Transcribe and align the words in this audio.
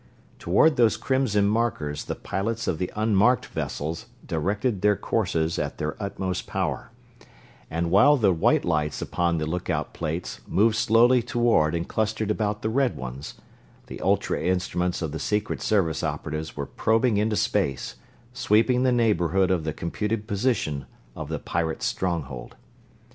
Toward 0.39 0.77
those 0.77 0.97
crimson 0.97 1.47
markers 1.47 2.05
the 2.05 2.15
pilots 2.15 2.67
of 2.67 2.79
the 2.79 2.91
unmarked 2.95 3.45
vessels 3.45 4.07
directed 4.25 4.81
their 4.81 4.95
courses 4.95 5.59
at 5.59 5.77
their 5.77 5.95
utmost 6.01 6.47
power; 6.47 6.89
and 7.69 7.91
while 7.91 8.17
the 8.17 8.33
white 8.33 8.65
lights 8.65 8.99
upon 9.03 9.37
the 9.37 9.45
lookout 9.45 9.93
plates 9.93 10.39
moved 10.47 10.75
slowly 10.75 11.21
toward 11.21 11.75
and 11.75 11.87
clustered 11.87 12.31
about 12.31 12.63
the 12.63 12.69
red 12.71 12.97
ones 12.97 13.35
the 13.85 14.01
ultra 14.01 14.41
instruments 14.41 15.03
of 15.03 15.11
the 15.11 15.19
Secret 15.19 15.61
Service 15.61 16.01
operatives 16.03 16.57
were 16.57 16.65
probing 16.65 17.17
into 17.17 17.35
space, 17.35 17.97
sweeping 18.33 18.81
the 18.81 18.91
neighborhood 18.91 19.51
of 19.51 19.65
the 19.65 19.71
computed 19.71 20.25
position 20.25 20.87
of 21.15 21.29
the 21.29 21.37
pirate's 21.37 21.85
stronghold. 21.85 22.55